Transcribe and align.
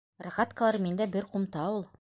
Рогаткалар 0.27 0.79
миндә 0.87 1.09
бер 1.17 1.31
ҡумта 1.37 1.71
ул... 1.79 1.87